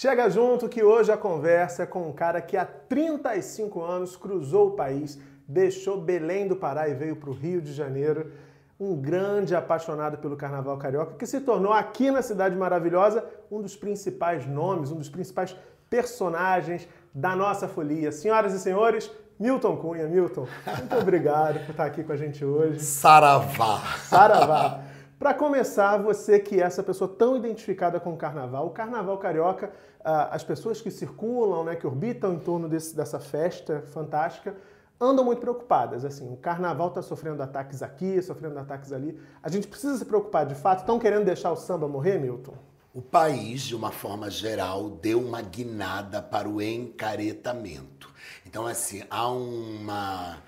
Chega 0.00 0.30
junto 0.30 0.68
que 0.68 0.80
hoje 0.80 1.10
a 1.10 1.16
conversa 1.16 1.82
é 1.82 1.86
com 1.86 2.08
um 2.08 2.12
cara 2.12 2.40
que 2.40 2.56
há 2.56 2.64
35 2.64 3.82
anos 3.82 4.16
cruzou 4.16 4.68
o 4.68 4.70
país, 4.76 5.18
deixou 5.44 6.00
Belém 6.00 6.46
do 6.46 6.54
Pará 6.54 6.88
e 6.88 6.94
veio 6.94 7.16
para 7.16 7.30
o 7.30 7.32
Rio 7.32 7.60
de 7.60 7.72
Janeiro. 7.72 8.30
Um 8.78 8.94
grande 8.94 9.56
apaixonado 9.56 10.16
pelo 10.18 10.36
carnaval 10.36 10.78
carioca 10.78 11.16
que 11.16 11.26
se 11.26 11.40
tornou 11.40 11.72
aqui 11.72 12.12
na 12.12 12.22
Cidade 12.22 12.54
Maravilhosa 12.54 13.24
um 13.50 13.60
dos 13.60 13.74
principais 13.74 14.46
nomes, 14.46 14.92
um 14.92 14.98
dos 14.98 15.08
principais 15.08 15.56
personagens 15.90 16.86
da 17.12 17.34
nossa 17.34 17.66
folia. 17.66 18.12
Senhoras 18.12 18.54
e 18.54 18.60
senhores, 18.60 19.10
Milton 19.36 19.78
Cunha. 19.78 20.06
Milton, 20.06 20.46
muito 20.78 20.96
obrigado 20.96 21.58
por 21.66 21.72
estar 21.72 21.86
aqui 21.86 22.04
com 22.04 22.12
a 22.12 22.16
gente 22.16 22.44
hoje. 22.44 22.78
Saravá. 22.78 23.80
Saravá. 24.04 24.80
Para 25.18 25.34
começar, 25.34 25.96
você 25.96 26.38
que 26.38 26.60
é 26.60 26.64
essa 26.64 26.80
pessoa 26.80 27.08
tão 27.08 27.36
identificada 27.36 27.98
com 27.98 28.12
o 28.12 28.16
carnaval, 28.16 28.68
o 28.68 28.70
carnaval 28.70 29.18
carioca, 29.18 29.72
ah, 30.04 30.28
as 30.32 30.44
pessoas 30.44 30.80
que 30.80 30.92
circulam, 30.92 31.64
né, 31.64 31.74
que 31.74 31.84
orbitam 31.84 32.34
em 32.34 32.38
torno 32.38 32.68
desse, 32.68 32.94
dessa 32.94 33.18
festa 33.18 33.82
fantástica, 33.92 34.54
andam 35.00 35.24
muito 35.24 35.40
preocupadas. 35.40 36.04
Assim, 36.04 36.32
o 36.32 36.36
carnaval 36.36 36.88
está 36.88 37.02
sofrendo 37.02 37.42
ataques 37.42 37.82
aqui, 37.82 38.22
sofrendo 38.22 38.60
ataques 38.60 38.92
ali. 38.92 39.20
A 39.42 39.48
gente 39.48 39.66
precisa 39.66 39.98
se 39.98 40.04
preocupar 40.04 40.46
de 40.46 40.54
fato. 40.54 40.80
Estão 40.80 41.00
querendo 41.00 41.24
deixar 41.24 41.50
o 41.50 41.56
samba 41.56 41.88
morrer, 41.88 42.18
Milton? 42.18 42.54
O 42.94 43.02
país, 43.02 43.62
de 43.62 43.74
uma 43.74 43.90
forma 43.90 44.30
geral, 44.30 44.88
deu 44.88 45.20
uma 45.20 45.42
guinada 45.42 46.22
para 46.22 46.48
o 46.48 46.62
encaretamento. 46.62 48.08
Então, 48.46 48.68
assim, 48.68 49.02
há 49.10 49.28
uma 49.28 50.38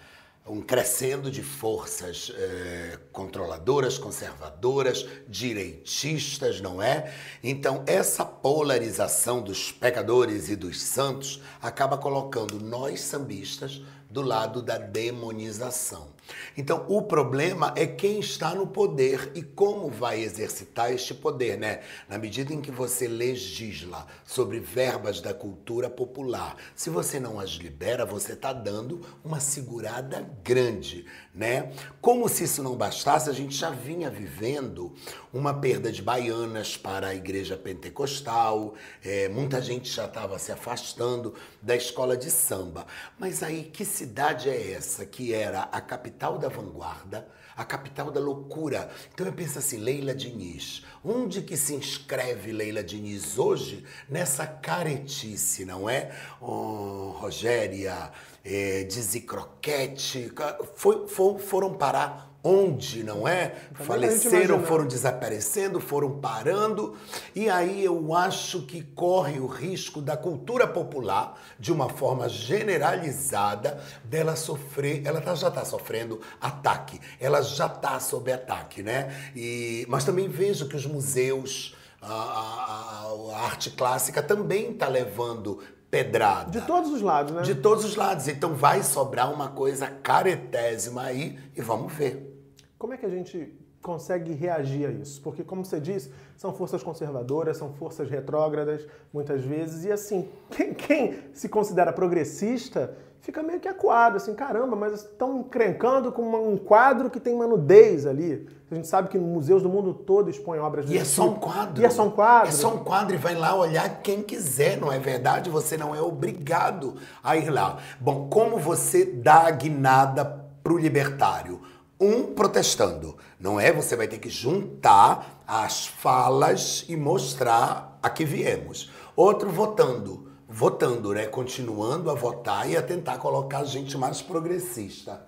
um 0.51 0.61
crescendo 0.61 1.31
de 1.31 1.43
forças 1.45 2.33
eh, 2.35 2.99
controladoras, 3.13 3.97
conservadoras, 3.97 5.07
direitistas, 5.29 6.61
não 6.61 6.83
é? 6.83 7.15
Então, 7.43 7.85
essa 7.87 8.25
polarização 8.25 9.41
dos 9.41 9.71
pecadores 9.71 10.49
e 10.49 10.57
dos 10.57 10.83
santos 10.83 11.41
acaba 11.63 11.97
colocando 11.97 12.59
nós 12.59 13.01
sambistas 13.01 13.81
do 14.11 14.23
lado 14.23 14.61
da 14.61 14.77
demonização. 14.77 16.09
Então, 16.57 16.85
o 16.89 17.03
problema 17.03 17.73
é 17.77 17.87
quem 17.87 18.21
está 18.21 18.55
no 18.55 18.67
poder 18.67 19.33
e 19.35 19.43
como 19.43 19.89
vai 19.89 20.21
exercitar 20.21 20.93
este 20.93 21.15
poder, 21.15 21.59
né? 21.59 21.81
Na 22.09 22.19
medida 22.19 22.53
em 22.53 22.61
que 22.61 22.71
você 22.71 23.07
legisla 23.07 24.07
sobre 24.25 24.61
verbas 24.61 25.21
da 25.21 25.33
cultura 25.33 25.89
popular, 25.89 26.57
se 26.75 26.91
você 26.91 27.19
não 27.19 27.39
as 27.39 27.51
libera, 27.51 28.05
você 28.05 28.33
está 28.33 28.53
dando 28.53 29.01
uma 29.25 29.41
segurada 29.41 30.29
grande, 30.45 31.05
né? 31.35 31.73
Como 32.01 32.29
se 32.29 32.45
isso 32.45 32.63
não 32.63 32.77
bastasse, 32.77 33.31
a 33.31 33.33
gente 33.33 33.55
já 33.55 33.71
vinha 33.71 34.11
vivendo 34.11 34.95
uma 35.33 35.55
perda 35.55 35.93
de 35.93 36.03
baianas 36.03 36.77
para 36.77 37.09
a 37.09 37.15
igreja 37.15 37.57
pentecostal, 37.57 38.75
é, 39.05 39.29
muita 39.29 39.61
gente 39.63 39.91
já 39.91 40.07
estava 40.07 40.39
se 40.39 40.53
afastando 40.53 41.35
da 41.63 41.77
escola 41.77 42.17
de 42.17 42.31
samba. 42.31 42.87
Mas 43.19 43.43
aí, 43.43 43.65
que 43.65 43.85
cidade 43.85 44.49
é 44.49 44.73
essa 44.73 45.07
que 45.07 45.33
era 45.33 45.63
a 45.63 45.81
capital 45.81 46.20
da 46.21 46.49
vanguarda, 46.49 47.27
a 47.57 47.65
capital 47.65 48.11
da 48.11 48.21
loucura. 48.21 48.91
Então 49.13 49.27
eu 49.27 49.33
penso 49.33 49.59
assim, 49.59 49.79
Leila 49.79 50.15
Diniz, 50.15 50.85
onde 51.03 51.41
que 51.41 51.57
se 51.57 51.75
inscreve 51.75 52.53
Leila 52.53 52.85
Diniz 52.85 53.39
hoje 53.39 53.85
nessa 54.09 54.47
caretice, 54.47 55.65
não 55.65 55.89
é? 55.89 56.15
Oh, 56.41 57.15
Rogéria, 57.19 58.13
é, 58.45 58.85
Dizzy 58.85 59.23
Croquete, 59.23 60.31
foi, 60.75 61.09
foram 61.39 61.75
parar 61.75 62.30
onde, 62.43 63.05
não 63.05 63.29
é? 63.29 63.55
Faleceram, 63.75 64.63
foram 64.63 64.87
desaparecendo, 64.87 65.81
foram 65.81 66.19
parando. 66.19 66.97
E 67.35 67.49
aí 67.49 67.85
eu 67.85 68.15
acho 68.15 68.63
que 68.63 68.83
corre 68.83 69.39
o 69.39 69.47
risco 69.47 70.01
da 70.01 70.17
cultura 70.17 70.67
popular, 70.67 71.39
de 71.59 71.73
uma 71.73 71.89
forma 71.89 72.29
generalizada, 72.29 73.83
dela 74.05 74.37
sofrer, 74.37 75.03
ela 75.05 75.21
tá, 75.21 75.35
já 75.35 75.49
está 75.49 75.65
sofrendo 75.65 76.21
ataque, 76.41 77.01
ela 77.21 77.43
já 77.43 77.67
está 77.67 78.01
sob 78.01 78.33
ataque, 78.33 78.83
né? 78.83 79.33
E, 79.37 79.85
mas 79.89 80.05
também 80.05 80.29
vejo 80.29 80.69
que 80.69 80.77
os 80.77 80.87
museus, 80.87 81.77
a, 82.01 82.13
a, 82.13 83.35
a 83.35 83.41
arte 83.45 83.71
clássica 83.71 84.23
também 84.23 84.73
está 84.73 84.89
levando 84.89 85.61
pedrada. 85.91 86.51
De 86.51 86.67
todos 86.67 86.93
os 86.93 87.03
lados, 87.03 87.33
né? 87.33 87.43
De 87.43 87.55
todos 87.55 87.85
os 87.85 87.97
lados. 87.97 88.29
Então 88.29 88.55
vai 88.55 88.83
sobrar 88.83 89.33
uma 89.33 89.49
coisa 89.49 89.89
caretésima 89.89 91.03
aí 91.03 91.39
e 91.57 91.61
vamos 91.61 91.93
ver. 91.93 92.31
Como 92.79 92.95
é 92.95 92.97
que 92.97 93.05
a 93.05 93.11
gente 93.11 93.53
consegue 93.83 94.33
reagir 94.33 94.87
a 94.87 94.93
isso? 94.93 95.21
Porque, 95.21 95.43
como 95.43 95.65
você 95.65 95.81
disse, 95.81 96.13
são 96.37 96.55
forças 96.55 96.83
conservadoras, 96.83 97.57
são 97.57 97.73
forças 97.75 98.09
retrógradas, 98.09 98.87
muitas 99.13 99.43
vezes, 99.43 99.85
e 99.85 99.93
assim, 99.93 100.29
quem, 100.51 100.73
quem 100.73 101.19
se 101.33 101.49
considera 101.49 101.93
progressista 101.93 102.97
fica 103.21 103.43
meio 103.43 103.61
que 103.61 103.69
acuado, 103.69 104.17
assim, 104.17 104.35
caramba, 104.35 104.77
mas 104.77 104.95
estão 104.95 105.41
encrencando 105.41 106.11
com 106.13 106.23
um 106.23 106.57
quadro 106.57 107.11
que 107.11 107.21
tem 107.21 107.35
uma 107.35 107.47
nudez 107.47 108.07
ali. 108.07 108.49
A 108.71 108.75
gente 108.75 108.87
sabe 108.87 109.09
que 109.09 109.19
museus 109.19 109.63
do 109.63 109.69
mundo 109.69 109.93
todo 109.93 110.31
expõem 110.31 110.61
obras 110.61 110.87
de 110.87 110.95
E 110.95 110.99
é 110.99 111.05
só 111.05 111.29
um 111.29 111.35
quadro. 111.35 111.83
E 111.83 111.85
é 111.85 111.91
só 111.91 112.07
um 112.07 112.11
quadro. 112.11 112.49
É 112.49 112.53
só 112.53 112.75
um 112.75 112.79
quadro 112.85 113.15
e 113.15 113.19
vai 113.19 113.35
lá 113.35 113.55
olhar 113.55 114.01
quem 114.03 114.23
quiser, 114.23 114.79
não 114.79 114.93
é 114.93 114.99
verdade? 114.99 115.51
Você 115.51 115.77
não 115.77 115.95
é 115.95 116.01
obrigado 116.01 116.97
a 117.23 117.37
ir 117.37 117.51
lá. 117.51 117.79
Bom, 118.01 118.29
como 118.29 118.59
você 118.59 119.05
dá 119.05 119.47
a 119.47 119.51
guinada 119.51 120.25
pro 120.63 120.79
libertário? 120.79 121.61
um 122.01 122.35
protestando. 122.35 123.17
Não 123.39 123.61
é? 123.61 123.71
Você 123.71 123.95
vai 123.95 124.09
ter 124.09 124.19
que 124.19 124.31
juntar 124.31 125.43
as 125.47 125.87
falas 125.87 126.87
e 126.89 126.97
mostrar 126.97 127.99
a 128.03 128.09
que 128.09 128.25
viemos. 128.25 128.91
Outro 129.15 129.51
votando. 129.51 130.30
Votando, 130.53 131.15
né? 131.15 131.27
Continuando 131.27 132.11
a 132.11 132.15
votar 132.15 132.69
e 132.69 132.77
a 132.77 132.83
tentar 132.83 133.19
colocar 133.19 133.63
gente 133.63 133.97
mais 133.97 134.21
progressista. 134.21 135.25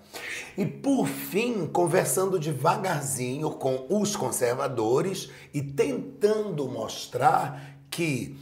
E 0.57 0.65
por 0.65 1.07
fim, 1.07 1.65
conversando 1.65 2.37
devagarzinho 2.37 3.51
com 3.51 3.85
os 3.89 4.17
conservadores 4.17 5.29
e 5.53 5.61
tentando 5.61 6.67
mostrar 6.67 7.79
que 7.89 8.35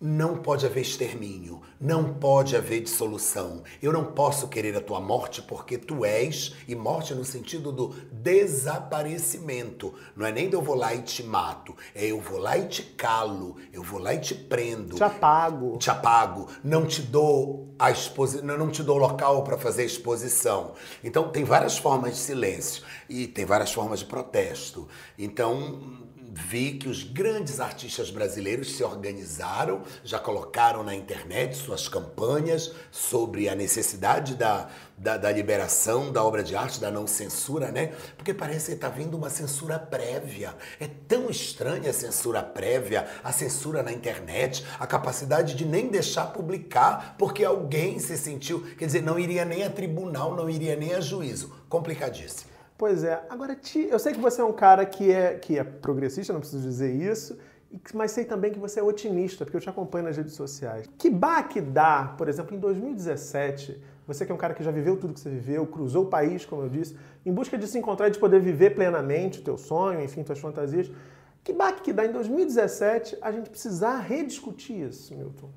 não 0.00 0.36
pode 0.36 0.66
haver 0.66 0.82
extermínio, 0.82 1.62
não 1.80 2.14
pode 2.14 2.54
haver 2.54 2.82
dissolução. 2.82 3.62
Eu 3.82 3.92
não 3.92 4.04
posso 4.04 4.48
querer 4.48 4.76
a 4.76 4.80
tua 4.80 5.00
morte 5.00 5.40
porque 5.40 5.78
tu 5.78 6.04
és, 6.04 6.54
e 6.68 6.74
morte 6.74 7.14
no 7.14 7.24
sentido 7.24 7.72
do 7.72 7.88
desaparecimento. 8.12 9.94
Não 10.14 10.26
é 10.26 10.32
nem 10.32 10.50
de 10.50 10.54
eu 10.54 10.60
vou 10.60 10.74
lá 10.74 10.94
e 10.94 11.00
te 11.00 11.22
mato, 11.22 11.74
é 11.94 12.06
eu 12.06 12.20
vou 12.20 12.38
lá 12.38 12.58
e 12.58 12.68
te 12.68 12.82
calo, 12.82 13.56
eu 13.72 13.82
vou 13.82 13.98
lá 13.98 14.12
e 14.14 14.20
te 14.20 14.34
prendo. 14.34 14.96
Te 14.96 15.04
apago. 15.04 15.78
Te 15.78 15.90
apago. 15.90 16.48
Não 16.62 16.84
te 16.84 17.00
dou 17.00 17.74
a 17.78 17.90
exposição, 17.90 18.44
não 18.44 18.70
te 18.70 18.82
dou 18.82 18.98
local 18.98 19.44
para 19.44 19.56
fazer 19.56 19.82
a 19.82 19.86
exposição. 19.86 20.72
Então 21.02 21.30
tem 21.30 21.44
várias 21.44 21.78
formas 21.78 22.12
de 22.12 22.18
silêncio 22.18 22.84
e 23.08 23.26
tem 23.26 23.46
várias 23.46 23.72
formas 23.72 24.00
de 24.00 24.04
protesto. 24.04 24.86
Então 25.18 26.06
vi 26.36 26.72
que 26.72 26.86
os 26.86 27.02
grandes 27.02 27.60
artistas 27.60 28.10
brasileiros 28.10 28.76
se 28.76 28.84
organizaram, 28.84 29.82
já 30.04 30.18
colocaram 30.18 30.82
na 30.82 30.94
internet 30.94 31.56
suas 31.56 31.88
campanhas 31.88 32.72
sobre 32.90 33.48
a 33.48 33.54
necessidade 33.54 34.34
da, 34.34 34.68
da, 34.98 35.16
da 35.16 35.32
liberação 35.32 36.12
da 36.12 36.22
obra 36.22 36.42
de 36.42 36.54
arte, 36.54 36.78
da 36.78 36.90
não 36.90 37.06
censura, 37.06 37.72
né? 37.72 37.94
Porque 38.18 38.34
parece 38.34 38.66
que 38.66 38.72
está 38.72 38.90
vindo 38.90 39.16
uma 39.16 39.30
censura 39.30 39.78
prévia. 39.78 40.54
É 40.78 40.86
tão 41.08 41.30
estranha 41.30 41.88
a 41.88 41.94
censura 41.94 42.42
prévia, 42.42 43.08
a 43.24 43.32
censura 43.32 43.82
na 43.82 43.90
internet, 43.90 44.62
a 44.78 44.86
capacidade 44.86 45.54
de 45.54 45.64
nem 45.64 45.88
deixar 45.88 46.26
publicar 46.26 47.16
porque 47.18 47.46
alguém 47.46 47.98
se 47.98 48.18
sentiu, 48.18 48.60
quer 48.76 48.84
dizer, 48.84 49.02
não 49.02 49.18
iria 49.18 49.44
nem 49.46 49.64
a 49.64 49.70
tribunal, 49.70 50.36
não 50.36 50.50
iria 50.50 50.76
nem 50.76 50.92
a 50.92 51.00
juízo. 51.00 51.54
Complicadíssimo. 51.66 52.55
Pois 52.78 53.04
é. 53.04 53.24
Agora, 53.30 53.58
eu 53.90 53.98
sei 53.98 54.12
que 54.12 54.20
você 54.20 54.40
é 54.40 54.44
um 54.44 54.52
cara 54.52 54.84
que 54.84 55.10
é, 55.10 55.34
que 55.34 55.58
é 55.58 55.64
progressista, 55.64 56.32
não 56.32 56.40
preciso 56.40 56.62
dizer 56.62 56.94
isso, 56.94 57.38
mas 57.94 58.10
sei 58.10 58.24
também 58.24 58.52
que 58.52 58.58
você 58.58 58.80
é 58.80 58.82
otimista, 58.82 59.44
porque 59.44 59.56
eu 59.56 59.60
te 59.60 59.68
acompanho 59.68 60.04
nas 60.04 60.16
redes 60.16 60.34
sociais. 60.34 60.86
Que 60.98 61.08
baque 61.08 61.60
dá, 61.60 62.14
por 62.18 62.28
exemplo, 62.28 62.54
em 62.54 62.58
2017, 62.58 63.80
você 64.06 64.26
que 64.26 64.32
é 64.32 64.34
um 64.34 64.38
cara 64.38 64.54
que 64.54 64.62
já 64.62 64.70
viveu 64.70 64.96
tudo 64.96 65.14
que 65.14 65.20
você 65.20 65.30
viveu, 65.30 65.66
cruzou 65.66 66.04
o 66.04 66.08
país, 66.08 66.44
como 66.44 66.62
eu 66.62 66.68
disse, 66.68 66.96
em 67.24 67.32
busca 67.32 67.56
de 67.56 67.66
se 67.66 67.78
encontrar 67.78 68.08
e 68.08 68.10
de 68.10 68.18
poder 68.18 68.40
viver 68.40 68.74
plenamente 68.74 69.40
o 69.40 69.42
teu 69.42 69.56
sonho, 69.56 70.02
enfim, 70.02 70.22
tuas 70.22 70.38
fantasias. 70.38 70.90
Que 71.42 71.52
baque 71.52 71.80
que 71.80 71.92
dá 71.92 72.04
em 72.04 72.12
2017 72.12 73.18
a 73.22 73.32
gente 73.32 73.48
precisar 73.48 74.00
rediscutir 74.00 74.88
isso, 74.88 75.14
Milton? 75.14 75.48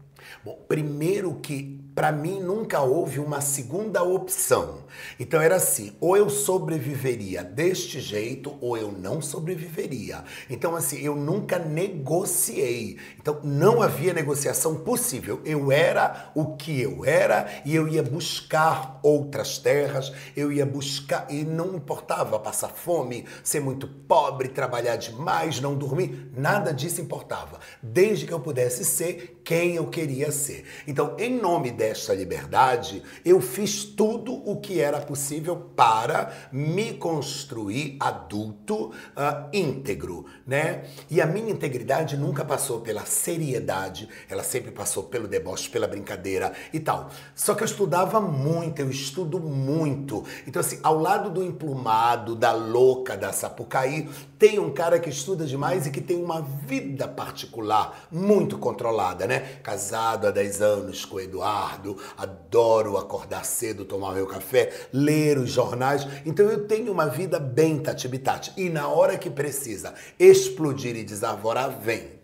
Bom, 0.43 0.59
primeiro 0.67 1.35
que 1.35 1.79
para 1.99 2.13
mim 2.13 2.39
nunca 2.39 2.79
houve 2.79 3.19
uma 3.19 3.41
segunda 3.41 4.01
opção. 4.03 4.85
Então 5.19 5.41
era 5.41 5.57
assim, 5.57 5.93
ou 5.99 6.15
eu 6.15 6.29
sobreviveria 6.29 7.43
deste 7.43 7.99
jeito 7.99 8.55
ou 8.61 8.77
eu 8.77 8.89
não 8.89 9.21
sobreviveria. 9.21 10.23
Então 10.49 10.75
assim, 10.77 10.99
eu 11.01 11.15
nunca 11.15 11.59
negociei. 11.59 12.97
Então 13.19 13.41
não 13.43 13.81
havia 13.81 14.13
negociação 14.13 14.75
possível. 14.75 15.41
Eu 15.43 15.73
era 15.73 16.31
o 16.33 16.55
que 16.55 16.79
eu 16.79 17.03
era 17.03 17.49
e 17.65 17.75
eu 17.75 17.87
ia 17.87 18.01
buscar 18.01 18.99
outras 19.03 19.57
terras, 19.57 20.13
eu 20.37 20.51
ia 20.53 20.65
buscar 20.65 21.27
e 21.29 21.43
não 21.43 21.75
importava 21.75 22.39
passar 22.39 22.69
fome, 22.69 23.25
ser 23.43 23.59
muito 23.59 23.87
pobre, 23.87 24.47
trabalhar 24.47 24.95
demais, 24.95 25.59
não 25.59 25.75
dormir, 25.75 26.31
nada 26.33 26.73
disso 26.73 27.01
importava, 27.01 27.59
desde 27.83 28.25
que 28.25 28.33
eu 28.33 28.39
pudesse 28.39 28.85
ser 28.85 29.41
quem 29.43 29.75
eu 29.75 29.87
queria 29.87 30.08
ser. 30.31 30.65
Então, 30.87 31.15
em 31.17 31.39
nome 31.39 31.71
desta 31.71 32.13
liberdade, 32.13 33.03
eu 33.23 33.39
fiz 33.39 33.83
tudo 33.83 34.33
o 34.49 34.59
que 34.59 34.79
era 34.79 34.99
possível 35.01 35.55
para 35.75 36.33
me 36.51 36.93
construir 36.93 37.97
adulto 37.99 38.87
uh, 38.89 39.49
íntegro, 39.53 40.25
né? 40.45 40.83
E 41.09 41.21
a 41.21 41.25
minha 41.25 41.51
integridade 41.51 42.17
nunca 42.17 42.43
passou 42.43 42.81
pela 42.81 43.05
seriedade, 43.05 44.09
ela 44.29 44.43
sempre 44.43 44.71
passou 44.71 45.03
pelo 45.03 45.27
deboche, 45.27 45.69
pela 45.69 45.87
brincadeira 45.87 46.53
e 46.73 46.79
tal. 46.79 47.09
Só 47.35 47.53
que 47.53 47.63
eu 47.63 47.67
estudava 47.67 48.19
muito, 48.19 48.79
eu 48.81 48.89
estudo 48.89 49.39
muito. 49.39 50.23
Então, 50.47 50.59
assim, 50.59 50.79
ao 50.83 50.99
lado 50.99 51.29
do 51.29 51.43
emplumado, 51.43 52.35
da 52.35 52.51
louca, 52.51 53.15
da 53.15 53.31
Sapucaí, 53.31 54.09
tem 54.37 54.57
um 54.59 54.71
cara 54.71 54.99
que 54.99 55.09
estuda 55.09 55.45
demais 55.45 55.85
e 55.85 55.91
que 55.91 56.01
tem 56.01 56.21
uma 56.23 56.41
vida 56.41 57.07
particular 57.07 58.07
muito 58.11 58.57
controlada, 58.57 59.27
né? 59.27 59.39
Casado 59.61 59.98
há 59.99 60.15
10 60.15 60.61
anos 60.61 61.05
com 61.05 61.17
o 61.17 61.19
Eduardo, 61.19 61.97
adoro 62.17 62.97
acordar 62.97 63.45
cedo, 63.45 63.85
tomar 63.85 64.13
meu 64.13 64.25
café, 64.25 64.71
ler 64.93 65.37
os 65.37 65.51
jornais. 65.51 66.07
Então 66.25 66.45
eu 66.47 66.65
tenho 66.67 66.91
uma 66.91 67.07
vida 67.07 67.39
bem 67.39 67.79
tatibitati. 67.79 68.53
E 68.57 68.69
na 68.69 68.87
hora 68.87 69.17
que 69.17 69.29
precisa 69.29 69.93
explodir 70.17 70.95
e 70.95 71.03
desavorar, 71.03 71.69
vem. 71.79 72.19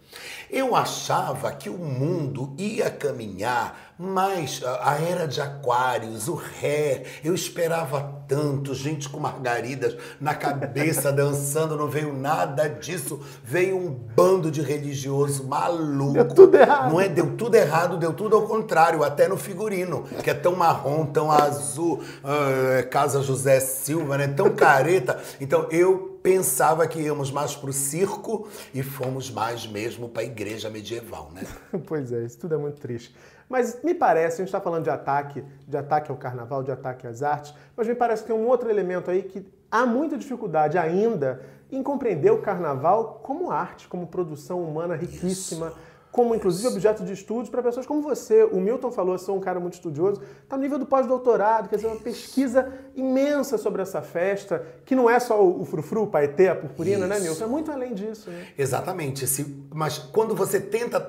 Eu 0.49 0.75
achava 0.75 1.51
que 1.51 1.69
o 1.69 1.77
mundo 1.77 2.53
ia 2.57 2.89
caminhar 2.89 3.94
mais 3.97 4.61
a 4.81 4.99
era 4.99 5.25
de 5.25 5.39
aquários, 5.39 6.27
o 6.27 6.35
ré. 6.35 7.03
Eu 7.23 7.33
esperava 7.33 8.23
tanto, 8.27 8.73
gente 8.73 9.07
com 9.07 9.19
margaridas 9.19 9.95
na 10.19 10.35
cabeça 10.35 11.11
dançando, 11.13 11.77
não 11.77 11.87
veio 11.87 12.13
nada 12.13 12.67
disso. 12.67 13.21
Veio 13.43 13.77
um 13.77 13.89
bando 13.89 14.51
de 14.51 14.61
religioso 14.61 15.47
maluco. 15.47 16.13
Deu 16.13 16.27
tudo 16.27 16.57
errado. 16.57 16.91
Não 16.91 16.99
é? 16.99 17.07
Deu 17.07 17.35
tudo 17.37 17.55
errado, 17.55 17.97
deu 17.97 18.13
tudo 18.13 18.35
ao 18.35 18.43
contrário, 18.43 19.03
até 19.03 19.27
no 19.27 19.37
figurino, 19.37 20.03
que 20.23 20.29
é 20.29 20.33
tão 20.33 20.55
marrom, 20.55 21.05
tão 21.05 21.31
azul, 21.31 22.01
uh, 22.23 22.89
Casa 22.89 23.21
José 23.21 23.59
Silva, 23.59 24.17
né? 24.17 24.27
Tão 24.27 24.53
careta. 24.53 25.21
Então 25.39 25.67
eu 25.71 26.19
pensava 26.21 26.87
que 26.87 26.99
íamos 26.99 27.29
mais 27.31 27.55
para 27.55 27.69
o 27.69 27.73
circo 27.73 28.47
e 28.73 28.81
fomos 28.81 29.29
mais 29.29 29.67
mesmo 29.67 30.09
para 30.09 30.23
a 30.23 30.25
igreja 30.25 30.69
medieval, 30.71 31.31
né? 31.33 31.43
pois 31.85 32.11
é, 32.11 32.25
isso 32.25 32.39
tudo 32.39 32.55
é 32.55 32.57
muito 32.57 32.81
triste. 32.81 33.13
Mas 33.47 33.83
me 33.83 33.93
parece, 33.93 34.35
a 34.35 34.37
gente 34.37 34.47
está 34.47 34.59
falando 34.59 34.83
de 34.83 34.89
ataque, 34.89 35.43
de 35.67 35.77
ataque 35.77 36.11
ao 36.11 36.17
carnaval, 36.17 36.63
de 36.63 36.71
ataque 36.71 37.05
às 37.05 37.21
artes, 37.21 37.53
mas 37.75 37.87
me 37.87 37.95
parece 37.95 38.23
que 38.23 38.27
tem 38.31 38.35
um 38.35 38.47
outro 38.47 38.69
elemento 38.69 39.11
aí 39.11 39.23
que 39.23 39.45
há 39.69 39.85
muita 39.85 40.17
dificuldade 40.17 40.77
ainda 40.77 41.41
em 41.71 41.83
compreender 41.83 42.31
o 42.31 42.41
carnaval 42.41 43.19
como 43.23 43.51
arte, 43.51 43.87
como 43.87 44.07
produção 44.07 44.63
humana 44.63 44.95
riquíssima. 44.95 45.67
Isso 45.67 45.95
como 46.15 46.33
inclusive 46.33 46.65
objeto 46.69 47.03
de 47.03 47.11
estudos 47.11 47.49
para 47.49 47.61
pessoas 47.61 47.85
como 47.85 48.01
você. 48.01 48.45
O 48.45 48.61
Milton 48.61 48.89
falou, 48.89 49.17
sou 49.17 49.35
um 49.35 49.41
cara 49.41 49.59
muito 49.59 49.73
estudioso, 49.73 50.21
está 50.41 50.55
no 50.55 50.63
nível 50.63 50.79
do 50.79 50.85
pós-doutorado, 50.85 51.67
quer 51.67 51.75
dizer, 51.75 51.87
uma 51.87 51.97
pesquisa 51.97 52.71
imensa 52.95 53.57
sobre 53.57 53.81
essa 53.81 54.01
festa, 54.01 54.65
que 54.85 54.95
não 54.95 55.09
é 55.09 55.19
só 55.19 55.45
o 55.45 55.65
frufru, 55.65 56.03
o 56.03 56.07
paetê, 56.07 56.47
a 56.47 56.55
purpurina, 56.55 57.05
né, 57.05 57.15
Isso. 57.17 57.23
né, 57.23 57.29
Milton? 57.29 57.43
É 57.43 57.47
muito 57.47 57.69
além 57.69 57.93
disso. 57.93 58.29
Né? 58.29 58.47
Exatamente. 58.57 59.25
Mas 59.73 59.97
quando 59.97 60.33
você 60.33 60.57
tenta 60.61 61.01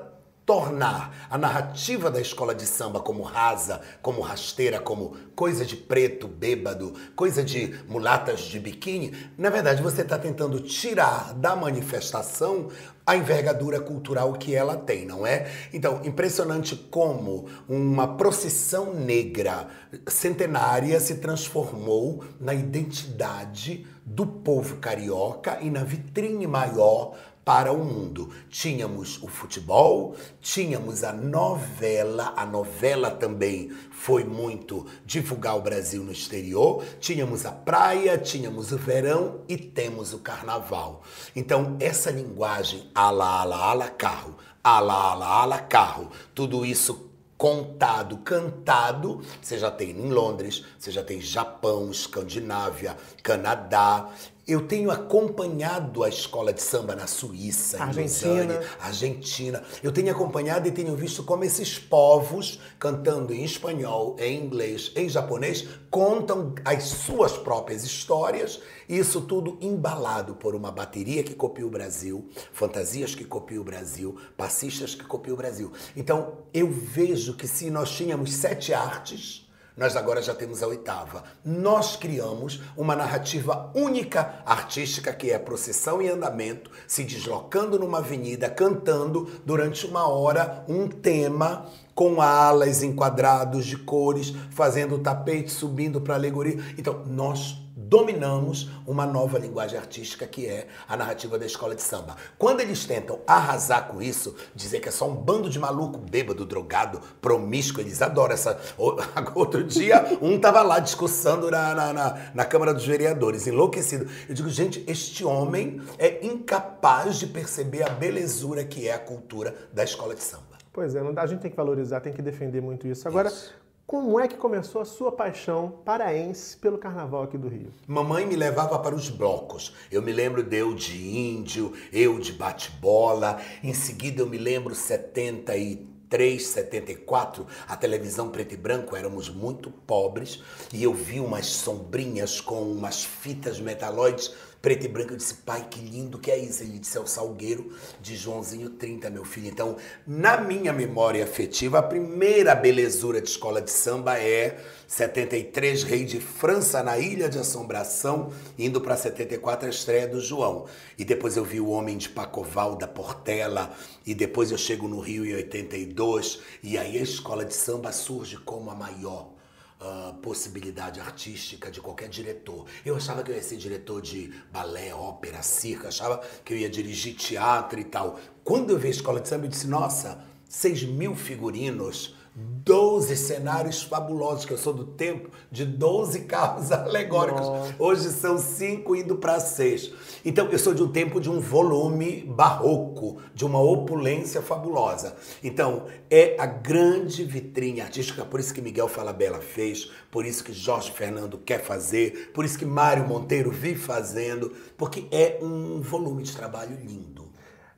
tornar 0.47 1.27
a 1.29 1.37
narrativa 1.37 2.09
da 2.09 2.21
escola 2.21 2.55
de 2.55 2.65
samba 2.65 3.01
como 3.01 3.21
rasa, 3.21 3.81
como 4.01 4.21
rasteira, 4.21 4.79
como 4.79 5.17
coisa 5.35 5.65
de 5.65 5.75
preto, 5.75 6.25
bêbado, 6.25 6.93
coisa 7.17 7.43
de 7.43 7.77
mulatas 7.85 8.39
de 8.39 8.57
biquíni, 8.57 9.13
na 9.37 9.49
verdade 9.49 9.83
você 9.83 10.03
está 10.03 10.17
tentando 10.17 10.61
tirar 10.61 11.33
da 11.33 11.53
manifestação 11.53 12.69
a 13.05 13.17
envergadura 13.17 13.81
cultural 13.81 14.31
que 14.33 14.55
ela 14.55 14.77
tem, 14.77 15.05
não 15.05 15.27
é? 15.27 15.51
Então, 15.73 16.01
impressionante 16.05 16.77
como 16.77 17.47
uma 17.67 18.15
procissão 18.15 18.93
negra 18.93 19.67
centenária 20.07 20.97
se 21.01 21.15
transformou 21.15 22.23
na 22.39 22.53
identidade 22.53 23.85
do 24.05 24.25
povo 24.25 24.77
carioca 24.77 25.57
e 25.61 25.69
na 25.69 25.83
vitrine 25.83 26.47
maior 26.47 27.15
para 27.47 27.71
o 27.71 27.77
mundo. 27.77 28.29
Tínhamos 28.49 29.23
o 29.23 29.27
futebol, 29.29 30.17
tínhamos 30.41 31.01
a 31.05 31.13
novela, 31.13 32.33
a 32.35 32.45
novela 32.45 33.09
também 33.09 33.71
foi 33.89 34.25
muito 34.25 34.85
divulgar 35.05 35.55
o 35.55 35.61
Brasil 35.61 36.03
no 36.03 36.11
exterior, 36.11 36.83
tínhamos 36.99 37.45
a 37.45 37.53
praia, 37.53 38.17
tínhamos 38.17 38.73
o 38.73 38.77
verão 38.77 39.39
e 39.47 39.55
temos 39.55 40.11
o 40.11 40.19
carnaval. 40.19 41.03
Então, 41.33 41.77
essa 41.79 42.11
linguagem 42.11 42.91
ala, 42.93 43.39
ala, 43.39 43.55
ala, 43.55 43.87
carro, 43.91 44.35
ala, 44.61 45.11
ala, 45.11 45.25
ala, 45.25 45.59
carro, 45.59 46.11
tudo 46.35 46.65
isso 46.65 47.09
contado, 47.37 48.17
cantado, 48.17 49.21
você 49.41 49.57
já 49.57 49.71
tem 49.71 49.91
em 49.91 50.09
Londres, 50.09 50.65
você 50.77 50.91
já 50.91 51.03
tem 51.03 51.21
Japão, 51.21 51.91
Escandinávia, 51.91 52.97
Canadá, 53.23 54.09
eu 54.47 54.65
tenho 54.65 54.89
acompanhado 54.89 56.05
a 56.05 56.09
escola 56.09 56.53
de 56.53 56.61
samba 56.61 56.95
na 56.95 57.05
Suíça, 57.05 57.83
Argentina. 57.83 58.31
em 58.31 58.47
Lausanne, 58.47 58.67
Argentina. 58.79 59.63
Eu 59.83 59.91
tenho 59.91 60.09
acompanhado 60.09 60.67
e 60.67 60.71
tenho 60.71 60.95
visto 60.95 61.21
como 61.23 61.43
esses 61.43 61.77
povos, 61.77 62.59
cantando 62.79 63.33
em 63.33 63.43
espanhol, 63.43 64.15
em 64.17 64.41
inglês, 64.41 64.93
em 64.95 65.09
japonês, 65.09 65.67
contam 65.91 66.55
as 66.63 66.85
suas 66.85 67.37
próprias 67.37 67.83
histórias. 67.83 68.61
Isso 68.87 69.19
tudo 69.19 69.57
embalado 69.59 70.35
por 70.35 70.55
uma 70.55 70.71
bateria 70.71 71.23
que 71.23 71.35
copia 71.35 71.67
o 71.67 71.69
Brasil, 71.69 72.29
fantasias 72.53 73.13
que 73.13 73.25
copia 73.25 73.59
o 73.59 73.65
Brasil, 73.65 74.15
passistas 74.37 74.95
que 74.95 75.03
copia 75.03 75.33
o 75.33 75.37
Brasil. 75.37 75.73
Então, 75.93 76.37
eu 76.53 76.71
vejo 76.71 77.35
que 77.35 77.49
se 77.49 77.69
nós 77.69 77.91
tínhamos 77.91 78.31
sete 78.31 78.73
artes, 78.73 79.46
nós 79.77 79.95
agora 79.95 80.23
já 80.23 80.33
temos 80.33 80.63
a 80.63 80.67
oitava. 80.67 81.23
Nós 81.45 81.95
criamos 81.95 82.59
uma 82.75 82.95
narrativa 82.95 83.71
única 83.75 84.41
artística 84.43 85.13
que 85.13 85.29
é 85.29 85.37
procissão 85.37 86.01
e 86.01 86.09
andamento, 86.09 86.71
se 86.87 87.03
deslocando 87.03 87.77
numa 87.77 87.99
avenida, 87.99 88.49
cantando 88.49 89.29
durante 89.45 89.85
uma 89.85 90.07
hora 90.09 90.65
um 90.67 90.87
tema 90.87 91.67
com 91.93 92.19
alas 92.19 92.81
enquadrados 92.81 93.67
de 93.67 93.77
cores, 93.77 94.33
fazendo 94.49 94.97
tapete, 94.97 95.51
subindo 95.51 96.01
para 96.01 96.15
alegoria. 96.15 96.57
Então, 96.75 97.03
nós 97.05 97.66
dominamos 97.77 98.71
uma 98.87 99.05
nova 99.05 99.37
linguagem 99.37 99.77
artística 99.77 100.25
que 100.25 100.47
é 100.47 100.67
a 100.87 100.97
narrativa 100.97 101.37
da 101.37 101.45
escola 101.45 101.75
de 101.75 101.81
samba. 101.83 102.15
Quando 102.35 102.61
eles 102.61 102.85
tentam 102.85 103.19
arrasar 103.27 103.87
com 103.87 104.01
isso, 104.01 104.35
dizer 104.55 104.79
que 104.79 104.89
é 104.89 104.91
só 104.91 105.07
um 105.07 105.13
bando 105.13 105.47
de 105.47 105.59
maluco, 105.59 105.99
bêbado, 105.99 106.43
drogado, 106.43 106.99
promíscuo, 107.21 107.81
eles 107.81 108.01
adoram 108.01 108.33
essa. 108.33 108.59
Outro 109.35 109.63
dia, 109.63 110.17
um 110.21 110.39
tava 110.39 110.63
lá 110.63 110.79
discussando 110.79 111.51
na, 111.51 111.75
na, 111.75 111.93
na, 111.93 112.31
na 112.33 112.45
Câmara 112.45 112.73
dos 112.73 112.85
Vereadores, 112.85 113.45
enlouquecido. 113.45 114.09
Eu 114.27 114.33
digo, 114.33 114.49
gente, 114.49 114.83
este 114.87 115.23
homem 115.23 115.79
é 115.99 116.25
incapaz 116.25 117.17
de 117.17 117.27
perceber 117.27 117.83
a 117.83 117.89
belezura 117.89 118.63
que 118.63 118.87
é 118.87 118.93
a 118.93 118.99
cultura 118.99 119.53
da 119.71 119.83
escola 119.83 120.15
de 120.15 120.23
samba. 120.23 120.57
Pois 120.73 120.95
é, 120.95 120.99
a 120.99 121.25
gente 121.25 121.41
tem 121.41 121.51
que 121.51 121.57
valorizar, 121.57 122.01
tem 122.01 122.13
que 122.13 122.21
defender 122.21 122.61
muito 122.61 122.87
isso. 122.87 123.07
Agora, 123.07 123.27
isso. 123.27 123.53
Como 123.87 124.19
é 124.19 124.27
que 124.27 124.35
começou 124.35 124.81
a 124.81 124.85
sua 124.85 125.13
paixão 125.13 125.79
paraense 125.85 126.57
pelo 126.57 126.77
carnaval 126.77 127.23
aqui 127.23 127.37
do 127.37 127.47
Rio? 127.47 127.71
Mamãe 127.87 128.25
me 128.25 128.35
levava 128.35 128.77
para 128.79 128.93
os 128.93 129.09
blocos. 129.09 129.73
Eu 129.89 130.01
me 130.01 130.11
lembro 130.11 130.43
de 130.43 130.57
eu 130.57 130.73
de 130.73 130.97
índio, 131.17 131.71
eu 131.93 132.19
de 132.19 132.33
bate-bola. 132.33 133.39
Em 133.63 133.73
seguida 133.73 134.21
eu 134.21 134.27
me 134.27 134.37
lembro 134.37 134.75
73, 134.75 136.45
74, 136.45 137.47
a 137.65 137.77
televisão 137.77 138.27
preto 138.27 138.55
e 138.55 138.57
branco, 138.57 138.93
éramos 138.93 139.29
muito 139.29 139.71
pobres 139.71 140.43
e 140.73 140.83
eu 140.83 140.93
vi 140.93 141.21
umas 141.21 141.45
sombrinhas 141.45 142.41
com 142.41 142.61
umas 142.69 143.05
fitas 143.05 143.57
metalóides 143.57 144.33
preto 144.61 144.85
e 144.85 144.87
branco. 144.87 145.13
Eu 145.13 145.17
disse, 145.17 145.35
pai, 145.35 145.67
que 145.69 145.79
lindo 145.79 146.19
que 146.19 146.31
é 146.31 146.37
isso. 146.37 146.63
Ele 146.63 146.79
disse, 146.79 146.97
é 146.97 147.01
o 147.01 147.07
Salgueiro 147.07 147.71
de 148.01 148.15
Joãozinho 148.15 148.69
30, 148.71 149.09
meu 149.09 149.25
filho. 149.25 149.47
Então, 149.47 149.77
na 150.05 150.39
minha 150.39 150.73
memória 150.73 151.23
afetiva, 151.23 151.79
a 151.79 151.83
primeira 151.83 152.55
belezura 152.55 153.21
de 153.21 153.29
escola 153.29 153.61
de 153.61 153.71
samba 153.71 154.19
é 154.19 154.59
73, 154.87 155.83
Rei 155.83 156.05
de 156.05 156.19
França, 156.19 156.81
na 156.81 156.97
Ilha 156.97 157.27
de 157.27 157.37
Assombração, 157.37 158.31
indo 158.57 158.79
para 158.79 158.95
74, 158.95 159.67
a 159.67 159.69
estreia 159.69 160.07
do 160.07 160.21
João. 160.21 160.65
E 160.97 161.03
depois 161.03 161.35
eu 161.35 161.43
vi 161.43 161.59
o 161.59 161.69
Homem 161.69 161.97
de 161.97 162.09
Pacoval, 162.09 162.75
da 162.75 162.87
Portela, 162.87 163.73
e 164.05 164.15
depois 164.15 164.51
eu 164.51 164.57
chego 164.57 164.87
no 164.87 164.99
Rio 164.99 165.25
em 165.25 165.35
82, 165.35 166.39
e 166.63 166.77
aí 166.77 166.97
a 166.97 167.01
escola 167.01 167.43
de 167.43 167.53
samba 167.53 167.91
surge 167.91 168.37
como 168.37 168.71
a 168.71 168.75
maior 168.75 169.37
uh, 169.81 170.13
possibilidade 170.15 170.99
artística 170.99 171.69
de 171.71 171.81
qualquer 171.81 172.09
diretor. 172.09 172.65
Eu 172.85 172.95
achava 172.95 173.23
que 173.23 173.31
eu 173.31 173.35
ia 173.35 173.43
ser 173.43 173.57
diretor 173.57 174.01
de 174.01 174.33
balé, 174.51 174.93
ópera, 174.93 175.41
circo, 175.41 175.87
achava 175.87 176.21
que 176.43 176.53
eu 176.53 176.57
ia 176.57 176.69
dirigir 176.69 177.15
teatro 177.15 177.79
e 177.79 177.83
tal. 177.83 178.19
Quando 178.43 178.71
eu 178.71 178.79
vi 178.79 178.87
a 178.87 178.91
escola 178.91 179.19
de 179.19 179.27
samba, 179.27 179.45
eu 179.45 179.49
disse, 179.49 179.67
nossa, 179.67 180.23
seis 180.47 180.83
mil 180.83 181.15
figurinos 181.15 182.15
12 182.39 183.17
cenários 183.17 183.81
fabulosos, 183.81 184.45
que 184.45 184.53
eu 184.53 184.59
sou 184.59 184.71
do 184.71 184.85
tempo 184.85 185.31
de 185.49 185.65
12 185.65 186.21
carros 186.25 186.69
alegóricos. 186.71 187.41
Nossa. 187.41 187.75
Hoje 187.79 188.09
são 188.11 188.37
cinco 188.37 188.95
indo 188.95 189.15
para 189.15 189.39
seis. 189.39 189.91
Então, 190.23 190.47
eu 190.51 190.59
sou 190.59 190.75
de 190.75 190.83
um 190.83 190.91
tempo 190.91 191.19
de 191.19 191.31
um 191.31 191.39
volume 191.39 192.21
barroco, 192.27 193.17
de 193.33 193.43
uma 193.43 193.59
opulência 193.59 194.39
fabulosa. 194.39 195.15
Então, 195.43 195.85
é 196.11 196.35
a 196.37 196.45
grande 196.45 197.23
vitrine 197.23 197.81
artística, 197.81 198.23
por 198.23 198.39
isso 198.39 198.53
que 198.53 198.61
Miguel 198.61 198.87
Falabella 198.87 199.39
fez, 199.39 199.89
por 200.11 200.23
isso 200.23 200.43
que 200.43 200.53
Jorge 200.53 200.91
Fernando 200.91 201.39
quer 201.39 201.63
fazer, 201.63 202.31
por 202.35 202.45
isso 202.45 202.59
que 202.59 202.65
Mário 202.65 203.07
Monteiro 203.07 203.49
vive 203.49 203.79
fazendo, 203.79 204.53
porque 204.77 205.07
é 205.11 205.39
um 205.41 205.81
volume 205.81 206.21
de 206.21 206.35
trabalho 206.35 206.77
lindo. 206.85 207.26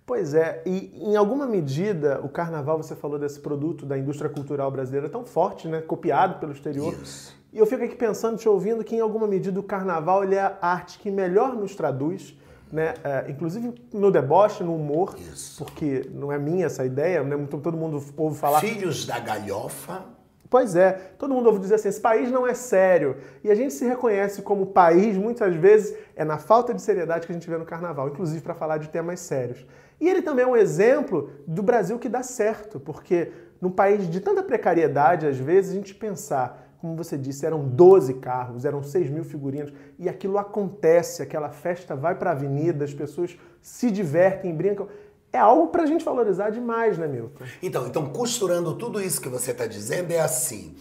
Pois 0.10 0.34
é, 0.34 0.64
e 0.66 0.92
em 1.04 1.16
alguma 1.16 1.46
medida 1.46 2.20
o 2.24 2.30
carnaval, 2.30 2.82
você 2.82 2.96
falou 2.96 3.20
desse 3.20 3.40
produto 3.40 3.86
da 3.86 3.96
indústria 3.96 4.28
cultural 4.28 4.72
brasileira 4.72 5.08
tão 5.08 5.24
forte, 5.24 5.68
né, 5.68 5.82
copiado 5.82 6.40
pelo 6.40 6.52
exterior. 6.52 6.92
Isso. 6.94 7.38
E 7.54 7.60
eu 7.60 7.66
fico 7.68 7.84
aqui 7.84 7.96
pensando, 7.96 8.36
te 8.36 8.50
ouvindo, 8.50 8.84
que 8.84 8.96
em 8.96 9.02
alguma 9.02 9.28
medida 9.28 9.60
o 9.60 9.64
carnaval 9.64 10.24
ele 10.24 10.34
é 10.34 10.42
a 10.42 10.58
arte 10.62 10.98
que 10.98 11.12
melhor 11.12 11.56
nos 11.56 11.76
traduz, 11.76 12.36
né, 12.72 12.96
é, 13.04 13.30
inclusive 13.30 13.76
no 13.94 14.10
deboche, 14.10 14.64
no 14.64 14.74
humor, 14.74 15.16
Isso. 15.32 15.64
porque 15.64 16.10
não 16.12 16.32
é 16.32 16.40
minha 16.40 16.66
essa 16.66 16.84
ideia, 16.84 17.22
né, 17.22 17.38
todo 17.48 17.78
mundo 17.78 18.04
ouve 18.18 18.36
falar. 18.36 18.62
Filhos 18.62 19.06
da 19.06 19.20
galhofa, 19.20 20.06
Pois 20.50 20.76
é, 20.76 20.94
todo 21.20 21.32
mundo 21.32 21.46
ouve 21.46 21.60
dizer 21.60 21.76
assim, 21.76 21.90
esse 21.90 22.02
país 22.02 22.32
não 22.32 22.48
é 22.48 22.56
sério. 22.56 23.18
E 23.44 23.52
a 23.52 23.56
gente 23.56 23.72
se 23.72 23.86
reconhece 23.86 24.42
como 24.42 24.66
país, 24.66 25.16
muitas 25.16 25.54
vezes, 25.54 25.96
é 26.16 26.26
na 26.26 26.40
falta 26.40 26.74
de 26.74 26.82
seriedade 26.82 27.28
que 27.28 27.32
a 27.32 27.36
gente 27.36 27.48
vê 27.48 27.56
no 27.56 27.66
carnaval, 27.66 28.10
inclusive 28.10 28.42
para 28.42 28.56
falar 28.56 28.80
de 28.80 28.90
temas 28.90 29.20
sérios. 29.20 29.64
E 30.00 30.08
ele 30.08 30.22
também 30.22 30.46
é 30.46 30.48
um 30.48 30.56
exemplo 30.56 31.32
do 31.46 31.62
Brasil 31.62 32.00
que 32.00 32.08
dá 32.08 32.24
certo, 32.24 32.80
porque 32.80 33.32
num 33.62 33.70
país 33.70 34.10
de 34.10 34.20
tanta 34.20 34.42
precariedade, 34.42 35.28
às 35.28 35.38
vezes, 35.38 35.72
a 35.72 35.76
gente 35.76 35.94
pensar, 35.94 36.76
como 36.80 36.96
você 36.96 37.18
disse, 37.18 37.46
eram 37.46 37.68
12 37.68 38.16
carros, 38.16 38.64
eram 38.64 38.82
6 38.82 39.10
mil 39.10 39.24
figurinos, 39.24 39.74
e 39.98 40.08
aquilo 40.08 40.38
acontece, 40.38 41.22
aquela 41.22 41.50
festa 41.50 41.96
vai 41.96 42.16
para 42.16 42.30
a 42.30 42.34
avenida, 42.34 42.86
as 42.86 42.94
pessoas 42.94 43.38
se 43.62 43.92
divertem, 43.92 44.56
brincam. 44.56 44.88
É 45.32 45.38
algo 45.38 45.68
para 45.68 45.84
a 45.84 45.86
gente 45.86 46.04
valorizar 46.04 46.50
demais, 46.50 46.98
né, 46.98 47.08
Milton? 47.08 47.44
Então, 47.62 47.86
então, 47.86 48.10
costurando 48.10 48.74
tudo 48.76 49.02
isso 49.02 49.22
que 49.22 49.30
você 49.30 49.52
está 49.52 49.68
dizendo, 49.68 50.12
é 50.12 50.20
assim. 50.20 50.76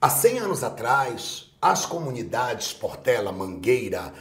Há 0.00 0.10
100 0.10 0.38
anos 0.38 0.62
atrás, 0.62 1.56
as 1.60 1.86
comunidades 1.86 2.72
Portela, 2.72 3.32
Mangueira, 3.32 4.12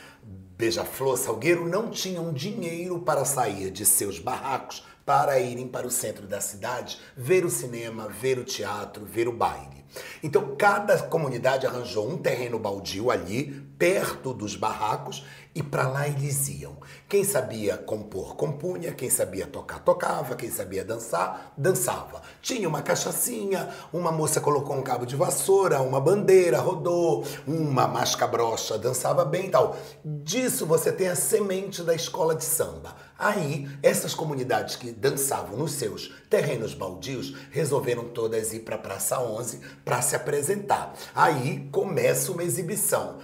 Beija-Flor, 0.61 1.17
Salgueiro 1.17 1.67
não 1.67 1.89
tinham 1.89 2.31
dinheiro 2.31 2.99
para 2.99 3.25
sair 3.25 3.71
de 3.71 3.83
seus 3.83 4.19
barracos 4.19 4.85
para 5.03 5.39
irem 5.39 5.67
para 5.67 5.87
o 5.87 5.89
centro 5.89 6.27
da 6.27 6.39
cidade 6.39 6.99
ver 7.17 7.43
o 7.43 7.49
cinema, 7.49 8.07
ver 8.07 8.37
o 8.37 8.43
teatro, 8.43 9.03
ver 9.03 9.27
o 9.27 9.33
baile. 9.33 9.83
Então, 10.21 10.55
cada 10.55 10.99
comunidade 10.99 11.65
arranjou 11.65 12.07
um 12.07 12.15
terreno 12.15 12.59
baldio 12.59 13.09
ali, 13.09 13.67
perto 13.81 14.31
dos 14.31 14.55
barracos, 14.55 15.25
e 15.55 15.63
para 15.63 15.87
lá 15.87 16.07
eles 16.07 16.47
iam. 16.49 16.77
Quem 17.09 17.23
sabia 17.23 17.75
compor, 17.75 18.35
compunha, 18.35 18.91
quem 18.91 19.09
sabia 19.09 19.47
tocar, 19.47 19.79
tocava, 19.79 20.35
quem 20.35 20.51
sabia 20.51 20.85
dançar, 20.85 21.51
dançava. 21.57 22.21
Tinha 22.43 22.69
uma 22.69 22.83
cachaçinha, 22.83 23.69
uma 23.91 24.11
moça 24.11 24.39
colocou 24.39 24.75
um 24.75 24.83
cabo 24.83 25.03
de 25.03 25.15
vassoura, 25.15 25.81
uma 25.81 25.99
bandeira, 25.99 26.59
rodou, 26.59 27.25
uma 27.47 27.87
masca 27.87 28.27
brocha, 28.27 28.77
dançava 28.77 29.25
bem 29.25 29.47
e 29.47 29.49
tal. 29.49 29.75
Disso 30.05 30.67
você 30.67 30.91
tem 30.91 31.07
a 31.07 31.15
semente 31.15 31.81
da 31.81 31.95
escola 31.95 32.35
de 32.35 32.45
samba. 32.45 32.95
Aí, 33.17 33.67
essas 33.81 34.13
comunidades 34.13 34.75
que 34.75 34.91
dançavam 34.91 35.57
nos 35.57 35.71
seus 35.71 36.13
terrenos 36.29 36.75
baldios 36.75 37.35
resolveram 37.49 38.05
todas 38.05 38.53
ir 38.53 38.59
para 38.59 38.77
Praça 38.77 39.19
11 39.19 39.59
para 39.83 40.03
se 40.03 40.15
apresentar. 40.15 40.93
Aí 41.15 41.67
começa 41.71 42.31
uma 42.31 42.43
exibição. 42.43 43.17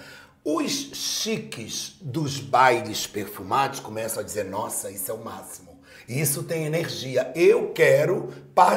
Os 0.49 0.91
chiques 0.93 1.97
dos 1.99 2.39
bailes 2.39 3.05
perfumados 3.05 3.81
começam 3.81 4.21
a 4.21 4.25
dizer: 4.25 4.45
nossa, 4.45 4.89
isso 4.89 5.11
é 5.11 5.13
o 5.13 5.21
máximo. 5.21 5.77
Isso 6.07 6.41
tem 6.41 6.63
energia. 6.63 7.33
Eu 7.35 7.73
quero 7.73 8.29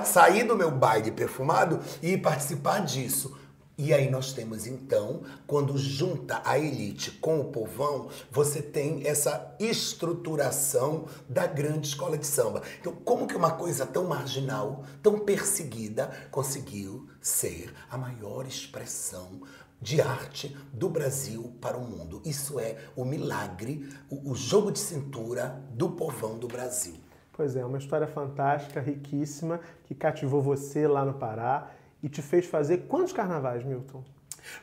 sair 0.05 0.43
do 0.43 0.57
meu 0.57 0.73
baile 0.73 1.12
perfumado 1.12 1.79
e 2.03 2.19
participar 2.19 2.81
disso. 2.81 3.39
E 3.83 3.95
aí 3.95 4.11
nós 4.11 4.35
temos 4.35 4.67
então, 4.67 5.23
quando 5.47 5.79
junta 5.79 6.43
a 6.45 6.59
elite 6.59 7.13
com 7.13 7.41
o 7.41 7.45
povão, 7.47 8.11
você 8.31 8.61
tem 8.61 9.07
essa 9.07 9.57
estruturação 9.59 11.07
da 11.27 11.47
grande 11.47 11.89
escola 11.89 12.19
de 12.19 12.27
samba. 12.27 12.61
Então, 12.79 12.93
como 12.93 13.27
que 13.27 13.35
uma 13.35 13.53
coisa 13.53 13.87
tão 13.87 14.05
marginal, 14.05 14.85
tão 15.03 15.21
perseguida, 15.21 16.11
conseguiu 16.31 17.09
ser 17.23 17.73
a 17.91 17.97
maior 17.97 18.47
expressão 18.47 19.41
de 19.81 20.03
arte 20.03 20.55
do 20.75 20.91
Brasil 20.91 21.51
para 21.59 21.79
o 21.79 21.81
mundo? 21.81 22.21
Isso 22.23 22.61
é 22.61 22.77
o 22.95 23.03
milagre, 23.03 23.89
o, 24.11 24.35
jogo 24.35 24.71
de 24.71 24.79
cintura 24.79 25.59
do 25.71 25.89
povão 25.93 26.37
do 26.37 26.47
Brasil. 26.47 26.97
Pois 27.33 27.57
é, 27.57 27.65
uma 27.65 27.79
história 27.79 28.07
fantástica, 28.07 28.79
riquíssima, 28.79 29.59
que 29.85 29.95
cativou 29.95 30.43
você 30.43 30.87
lá 30.87 31.03
no 31.03 31.15
Pará 31.15 31.80
e 32.02 32.09
te 32.09 32.23
fez 32.23 32.47
fazer 32.47 32.87
quantos 32.88 33.12
carnavais, 33.12 33.64
Milton? 33.64 34.02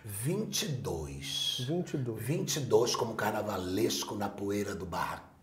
22. 0.03 1.65
22. 1.67 2.21
22 2.21 2.95
como 2.95 3.15
carnavalesco 3.15 4.15
na 4.15 4.27
poeira 4.27 4.75
do 4.75 4.85
barracão, 4.85 5.36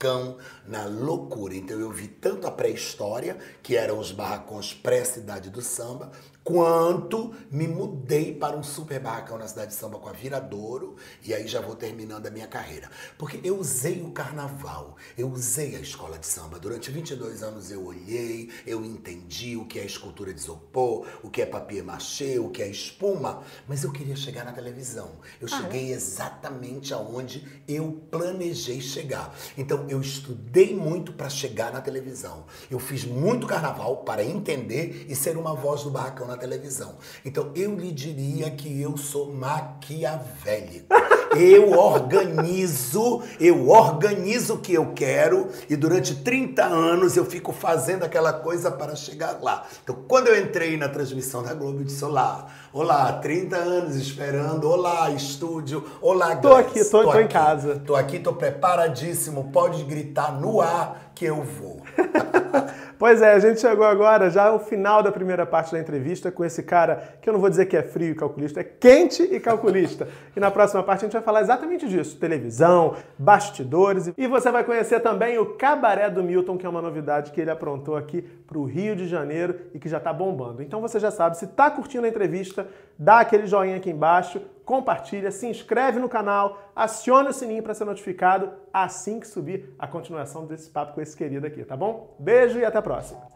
na 0.67 0.85
loucura. 0.87 1.55
Então 1.55 1.79
eu 1.79 1.91
vi 1.91 2.09
tanto 2.09 2.47
a 2.47 2.51
pré-história, 2.51 3.39
que 3.63 3.77
eram 3.77 3.99
os 3.99 4.13
barracões 4.13 4.73
pré-cidade 4.73 5.51
do 5.51 5.63
samba, 5.63 6.11
quanto 6.45 7.35
me 7.51 7.67
mudei 7.67 8.35
para 8.35 8.55
um 8.55 8.63
super 8.63 9.01
barracão 9.01 9.39
na 9.39 9.49
cidade 9.49 9.71
de 9.71 9.77
samba 9.77 9.99
com 9.99 10.09
a 10.11 10.13
Viradouro, 10.13 10.97
e 11.25 11.33
aí 11.33 11.49
já 11.49 11.61
vou 11.61 11.75
terminando 11.75 12.27
a 12.27 12.31
minha 12.31 12.47
carreira. 12.47 12.91
Porque 13.17 13.41
eu 13.43 13.59
usei 13.59 14.03
o 14.03 14.11
carnaval, 14.11 14.97
eu 15.17 15.31
usei 15.31 15.75
a 15.75 15.81
escola 15.81 16.19
de 16.19 16.27
samba. 16.27 16.59
Durante 16.59 16.91
22 16.91 17.43
anos 17.43 17.71
eu 17.71 17.85
olhei, 17.87 18.51
eu 18.67 18.85
entendi 18.85 19.57
o 19.57 19.65
que 19.65 19.79
é 19.79 19.87
escultura 19.87 20.35
de 20.35 20.41
isopor, 20.41 21.07
o 21.23 21.31
que 21.31 21.41
é 21.41 21.47
papier 21.47 21.83
machê, 21.83 22.39
o 22.39 22.51
que 22.51 22.63
é 22.63 22.69
espuma, 22.69 23.43
mas 23.67 23.83
eu 23.83 23.91
queria 23.91 24.17
chegar 24.17 24.45
na 24.45 24.53
televisão. 24.53 25.13
Eu 25.41 25.49
cheguei 25.49 25.93
exatamente 25.93 26.93
aonde 26.93 27.63
eu 27.67 28.03
planejei 28.11 28.83
chegar. 28.83 29.35
Então 29.57 29.87
eu 29.95 30.01
estudei 30.01 30.75
muito 30.75 31.13
para 31.13 31.29
chegar 31.29 31.73
na 31.73 31.81
televisão. 31.81 32.45
Eu 32.71 32.79
fiz 32.79 33.05
muito 33.05 33.47
carnaval 33.47 33.99
para 33.99 34.25
entender 34.25 35.07
e 35.09 35.15
ser 35.15 35.37
uma 35.37 35.55
voz 35.55 35.83
do 35.83 35.91
barracão 35.91 36.27
na 36.27 36.37
televisão. 36.37 36.97
Então 37.25 37.53
eu 37.55 37.75
lhe 37.77 37.93
diria 37.93 38.51
que 38.51 38.81
eu 38.81 38.97
sou 38.97 39.33
maquiavélico. 39.33 40.89
Eu 41.37 41.73
organizo, 41.79 43.23
eu 43.41 43.69
organizo 43.69 44.55
o 44.55 44.59
que 44.59 44.75
eu 44.75 44.93
quero 44.95 45.49
e 45.69 45.77
durante 45.77 46.17
30 46.17 46.63
anos 46.65 47.17
eu 47.17 47.25
fico 47.25 47.53
fazendo 47.53 48.05
aquela 48.05 48.33
coisa 48.33 48.71
para 48.71 48.95
chegar 48.97 49.39
lá. 49.43 49.65
Então, 49.83 49.97
quando 50.09 50.29
eu 50.29 50.41
entrei 50.41 50.77
na 50.77 50.89
transmissão 50.89 51.43
da 51.43 51.53
Globo, 51.55 51.81
eu 51.81 51.85
disse: 51.85 52.05
Olá, 52.05 52.47
olá, 52.73 53.13
30 53.15 53.57
anos 53.57 53.97
esperando, 53.97 54.69
olá, 54.71 55.11
estúdio, 55.11 55.85
olá, 56.01 56.37
Tô 56.37 56.51
Gleice, 56.51 56.81
aqui, 56.81 56.91
tô- 56.91 57.03
tô 57.05 57.19
em 57.19 57.29
casa. 57.29 57.83
Tô 57.87 57.95
aqui, 57.97 58.19
tô 58.19 58.33
preparadíssimo, 58.33 59.51
pode 59.53 59.83
gritar 59.85 60.33
no 60.41 60.61
ar 60.61 61.11
que 61.15 61.25
eu 61.25 61.43
vou. 61.43 61.81
Pois 62.99 63.21
é, 63.21 63.33
a 63.33 63.39
gente 63.39 63.61
chegou 63.61 63.85
agora 63.85 64.31
já 64.31 64.45
ao 64.45 64.59
final 64.59 65.03
da 65.03 65.11
primeira 65.11 65.45
parte 65.45 65.73
da 65.73 65.81
entrevista 65.81 66.31
com 66.31 66.45
esse 66.45 66.63
cara 66.63 67.17
que 67.21 67.29
eu 67.29 67.33
não 67.33 67.41
vou 67.41 67.51
dizer 67.51 67.67
que 67.67 67.77
é 67.77 67.83
frio 67.83 68.13
e 68.13 68.15
calculista, 68.15 68.61
é 68.61 68.65
quente 68.65 69.23
e 69.23 69.41
calculista. 69.41 70.07
E 70.37 70.41
na 70.41 70.51
próxima 70.51 70.83
parte 70.83 71.01
a 71.01 71.07
gente 71.07 71.15
vai 71.15 71.23
falar 71.23 71.41
exatamente 71.41 71.89
disso: 71.89 72.17
televisão, 72.19 72.97
bastidores. 73.19 74.13
E 74.17 74.27
você 74.27 74.51
vai 74.51 74.63
conhecer 74.63 75.01
também 75.01 75.39
o 75.39 75.55
Cabaré 75.55 76.09
do 76.09 76.23
Milton, 76.23 76.57
que 76.57 76.67
é 76.67 76.69
uma 76.69 76.83
novidade 76.83 77.33
que 77.33 77.41
ele 77.41 77.51
aprontou 77.51 77.97
aqui 77.97 78.23
para 78.23 78.59
o 78.59 78.65
Rio 78.65 78.95
de 78.95 79.09
Janeiro 79.09 79.57
e 79.75 79.79
que 79.79 79.89
já 79.89 79.99
está 79.99 80.13
bombando. 80.13 80.63
Então 80.63 80.81
você 80.81 81.01
já 81.01 81.11
sabe, 81.11 81.37
se 81.37 81.47
está 81.47 81.71
curtindo 81.71 82.07
a 82.07 82.09
entrevista, 82.09 82.67
dá 82.99 83.21
aquele 83.21 83.47
joinha 83.47 83.77
aqui 83.77 83.91
embaixo, 83.91 84.41
compartilha, 84.65 85.31
se 85.31 85.47
inscreve 85.47 85.99
no 85.99 86.09
canal, 86.09 86.59
aciona 86.75 87.31
o 87.31 87.33
sininho 87.33 87.63
para 87.63 87.75
ser 87.75 87.85
notificado 87.85 88.53
assim 88.73 89.21
que 89.21 89.27
subir 89.27 89.75
a 89.79 89.87
continuação 89.87 90.47
desse 90.47 90.71
papo 90.71 90.95
com 90.95 91.01
esse 91.01 91.17
querido 91.17 91.47
aqui, 91.47 91.65
tá 91.65 91.77
bom? 91.77 92.15
Beijo 92.19 92.59
e 92.59 92.65
até 92.65 92.79
a 92.79 92.83
próxima. 92.83 93.35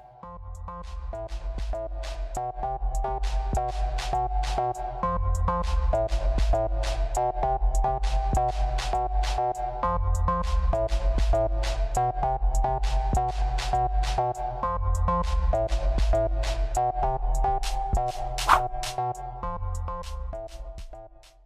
you 21.11 21.38